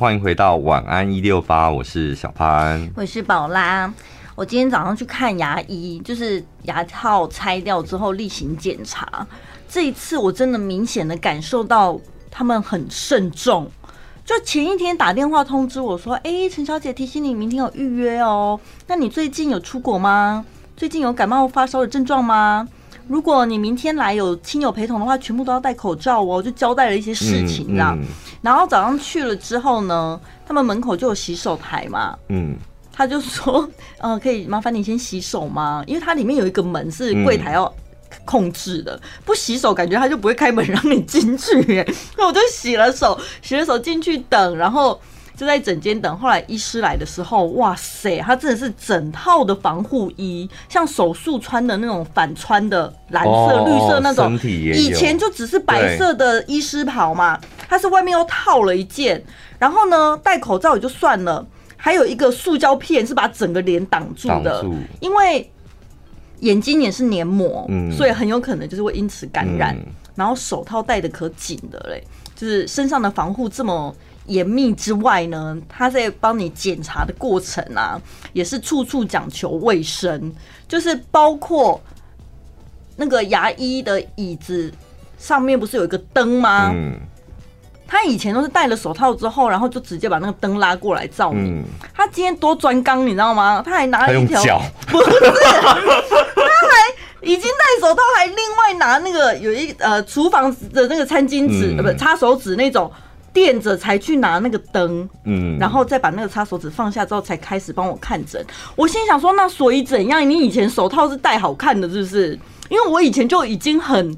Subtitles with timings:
[0.00, 3.92] 欢迎回到晚安一六八，我是小潘，我是宝拉。
[4.36, 9.26] 我今天早上去看牙医，就是牙套拆掉之后例行检查。
[9.68, 11.98] 这一次我真的明显的感受到
[12.30, 13.68] 他们很慎重。
[14.24, 18.60] 就前一天打电话通知我说：“哎，陈小姐提醒你明天有预约哦。
[18.86, 20.46] 那你最近有出国吗？
[20.76, 22.68] 最近有感冒发烧的症状吗？
[23.08, 27.96] 如果你明天来有亲友陪同的话，全部都要戴口罩哦。”就交代了一些事情，这样。
[27.98, 28.06] 嗯嗯
[28.40, 32.56] 然后早上去了之后呢，他们门口就有洗手台嘛，嗯，
[32.92, 33.68] 他就说，
[33.98, 35.82] 呃，可以麻烦你先洗手吗？
[35.88, 37.74] 因为它里面有一个门是柜台要
[38.24, 45.00] 控制的，不洗手感觉他就不会开门让你进去，哎，那我就洗了手，洗了手进去等，然后。
[45.38, 54.36] 就在整间等，后来医师来的时候，哇塞，他真的是整套的防护衣，像手术穿的那种反穿的蓝色、绿色那种，
[54.74, 57.38] 以前就只是白色的医师袍嘛，
[57.68, 59.22] 他是外面又套了一件，
[59.60, 61.46] 然后呢，戴口罩也就算了，
[61.76, 64.66] 还有一个塑胶片是把整个脸挡住的，
[64.98, 65.48] 因为
[66.40, 67.64] 眼睛也是黏膜，
[67.96, 69.78] 所以很有可能就是会因此感染。
[70.16, 72.02] 然后手套戴的可紧的嘞，
[72.34, 73.94] 就是身上的防护这么。
[74.28, 78.00] 严密之外呢，他在帮你检查的过程啊，
[78.32, 80.32] 也是处处讲求卫生，
[80.68, 81.80] 就是包括
[82.96, 84.72] 那个牙医的椅子
[85.18, 86.70] 上面不是有一个灯吗？
[86.74, 86.94] 嗯，
[87.86, 91.48] 他以前都是戴了手套之后，然后就直接把那个灯拉过来照你。
[91.48, 93.62] 嗯，他今天多专刚，你知道吗？
[93.64, 102.92] 他还拿了一条， 不是，他还已经戴手套，还另外拿那个有一呃厨房的那个餐巾纸，呃，不擦手纸那种。
[103.38, 108.44] 垫着才去拿那个灯，嗯，然后再把那个擦手纸放下之后，才开始帮我看诊。
[108.74, 110.28] 我心想说，那所以怎样？
[110.28, 112.36] 你以前手套是戴好看的，是不是？
[112.68, 114.16] 因为我以前就已经很。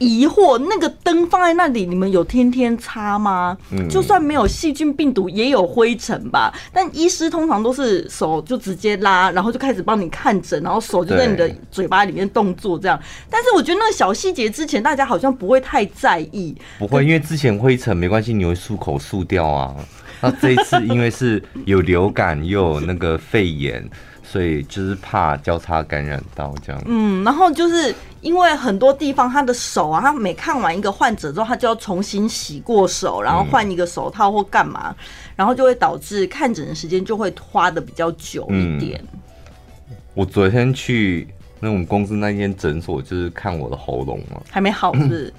[0.00, 3.56] 疑惑，那个灯放在那里，你们有天天擦吗？
[3.70, 6.52] 嗯，就算没有细菌病毒，也有灰尘吧。
[6.72, 12.98] 但医师通常都是手就直接拉，然后就开始帮你看诊，然后手就在你的嘴巴里面动作这样。
[13.28, 16.56] 但是我觉得那个小细节之前大家好像不会太在意。
[16.78, 19.76] 不会，因为之前灰尘没关系，你会漱口漱掉啊。
[20.20, 23.88] 那这一次因为是有流感又有那个肺炎。
[24.22, 26.80] 所以就是怕交叉感染到这样。
[26.86, 34.94] 嗯，然后就是因为很多地方他的手啊，他每看完一个患者之后，他就要重新洗过手，然后换一个手套或干嘛，
[35.34, 39.02] 然后就会导致看诊的时间就会花的比较久一点。
[39.12, 41.26] 嗯，我昨天去
[41.58, 45.34] 那种公司那间诊所，就是看我的喉咙嘛，还没好是是？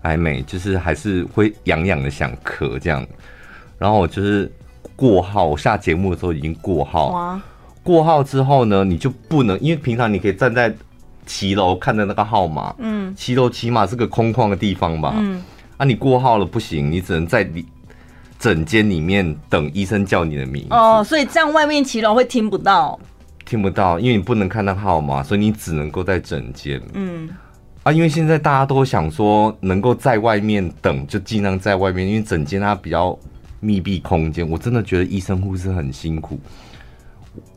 [0.00, 3.04] 还没，就是还是会痒痒的想咳这样，
[3.78, 4.50] 然后我就是。
[4.96, 7.10] 过号，我下节目的时候已经过号。
[7.10, 7.40] 哇！
[7.84, 10.74] 过号之后呢，你就不能，因为平常你可以站在
[11.24, 12.74] 骑楼看着那个号码。
[12.78, 13.14] 嗯。
[13.14, 15.14] 骑楼起码是个空旷的地方吧。
[15.16, 15.40] 嗯。
[15.76, 17.64] 啊，你过号了不行，你只能在里
[18.40, 20.74] 整间里面等医生叫你的名字。
[20.74, 22.98] 哦，所以这样外面骑楼会听不到。
[23.44, 26.82] 听不到，因为你不能看到号码，所以你只能够在整间。
[26.94, 27.28] 嗯。
[27.84, 33.16] 啊，因为现在大家都想说能够在外面等，就尽量在外面，因为整间它比较。
[33.60, 36.38] 密闭空间，我真的觉得医生护士很辛苦。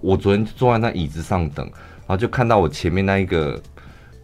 [0.00, 3.60] 我昨天坐在那椅子上等，然后就看到我前面那一个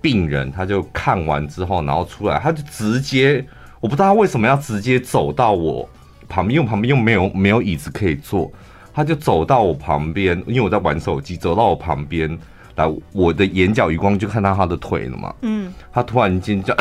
[0.00, 3.44] 病人，他就看完之后，然后出来，他就直接，
[3.80, 5.88] 我不知道他为什么要直接走到我
[6.28, 8.52] 旁边，因为我旁边又没有没有椅子可以坐，
[8.92, 12.38] 他就走到我旁边，因为我在玩手机，走到我旁边
[12.76, 15.34] 来，我的眼角余光就看到他的腿了嘛。
[15.42, 16.74] 嗯，他突然间就。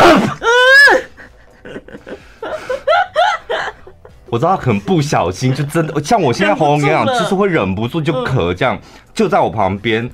[4.34, 8.76] 我知道他可能不小心，就真的 像我现在喉咙一样，就是会忍不住就咳，这样
[9.14, 10.10] 就在我旁边。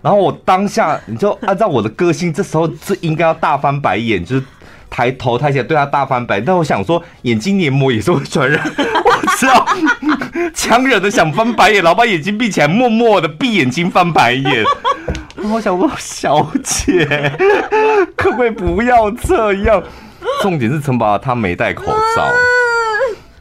[0.00, 4.44] 然后我当下，你就按照我的个性，这时候是应该要大翻白眼，就是
[4.88, 6.40] 抬头抬起来对他大翻白。
[6.40, 9.66] 但我想说，眼睛黏膜也是会传染， 我知道，
[10.54, 14.64] 强忍的想翻白眼，然后把眼睛闭起来，默默的闭眼睛翻白眼。
[15.52, 17.04] 我想说，小姐，
[18.14, 19.82] 可不可以不要这样？
[20.40, 21.84] 重点是陈宝他没戴口
[22.14, 22.30] 罩。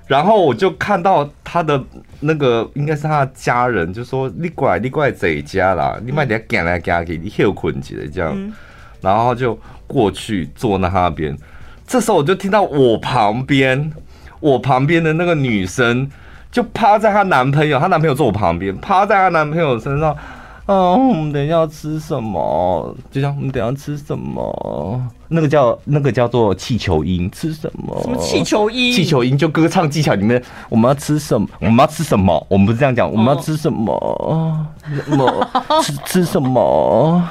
[0.08, 1.84] 然后我就看到他的
[2.20, 8.54] 那个应该是他的家人，就说你过来，你过来这一家啦，你慢点赶来赶去，你休困起来这样，
[9.02, 9.58] 然后就
[9.88, 11.36] 过去坐那那边。
[11.88, 13.92] 这时候我就听到我旁边，
[14.40, 16.10] 我旁边的那个女生
[16.52, 20.16] 就趴在她男朋友，她男朋友坐我旁边，趴在她男朋友身上。
[20.66, 22.96] 啊，我们等一下要吃什么？
[23.12, 25.08] 就像我们等一下吃什么？
[25.30, 28.00] 那个叫那个叫做气球音，吃什么？
[28.02, 28.94] 什么气球音？
[28.94, 31.48] 气球音就歌唱技巧里面，我们要吃什么？
[31.60, 32.46] 我们要吃什么？
[32.50, 34.68] 我们不是这样讲，我们要吃什么？
[35.06, 35.48] 什么？
[35.82, 37.22] 吃吃什么？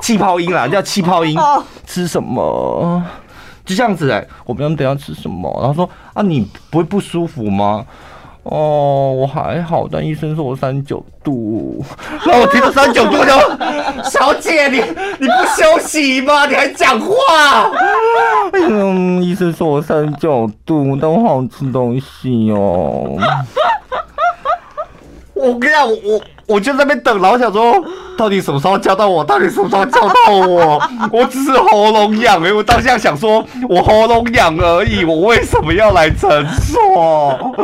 [0.00, 1.38] 气泡音啦，叫气泡音。
[1.86, 3.02] 吃什么？
[3.64, 5.54] 就这样子哎、欸，我们等下吃什么？
[5.60, 7.84] 然后说啊，你不会不舒服吗？
[8.50, 11.84] 哦，我还好，但医生说我三九度。
[12.24, 13.30] 那我听到三九度就，
[14.08, 14.78] 小姐你
[15.18, 16.46] 你不休息吗？
[16.46, 17.70] 你还讲话？
[18.52, 23.16] 嗯，医生说我三九度，但我好想吃东西哦。
[25.34, 27.80] 我跟你讲，我我就在那边等，然后想说，
[28.16, 29.22] 到底什么时候叫到我？
[29.22, 30.14] 到底什么时候叫到
[30.48, 30.82] 我？
[31.12, 37.54] 我只是喉咙痒，因为我当下想说，我喉咙痒而已，我为什么要来诊所？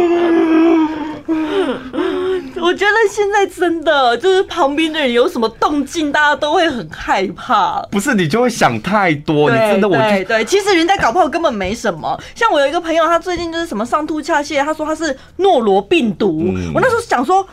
[3.14, 7.80] 现在真的就是旁边的人有什么动静，大家都会很害怕。
[7.92, 12.20] 不是你就会想太多，你真的我对对，其实人家搞不好根本没什么。
[12.34, 16.42] 像我有一个朋友，他最近就是什么上吐下泻，他说他是诺罗病毒。
[16.48, 17.46] 嗯、我那时候想说。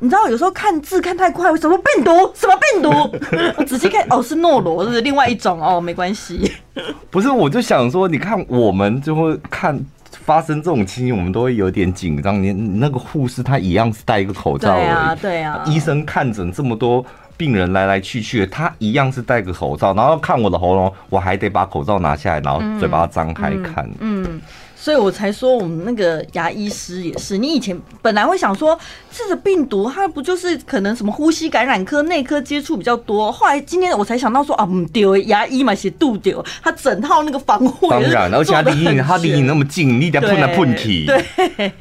[0.00, 2.12] 你知道有时候看字看太快，什么病毒？
[2.32, 2.88] 什么病毒？
[3.56, 6.52] 我仔细看，哦，是诺罗，是另外一种哦，没关系。
[7.10, 9.76] 不是，我就想说，你看我们就会看
[10.28, 12.42] 发生这种情形，我们都会有点紧张。
[12.42, 15.64] 你那个护士他一样是戴一个口罩而已，对啊，对啊。
[15.66, 17.02] 医生看诊这么多
[17.34, 23.88] 病人来来去去，他一样是戴个口罩，然后看我的喉咙，我还得把口罩拿下来，然后嘴巴张开看。
[24.00, 24.22] 嗯。
[24.22, 24.40] 嗯
[24.80, 27.36] 所以我才说，我们那个牙医师也是。
[27.36, 28.78] 你以前本来会想说，
[29.10, 33.30] 这个病毒它不就是可能什么呼吸感染科、内科接触比较多？
[33.32, 37.90] 后来今天我才想到说啊，唔丢牙医嘛，写度丢，他整套那个防护。
[37.90, 41.06] 当然，而且他离你他离你那么近，你得碰来碰去。
[41.06, 41.72] 对。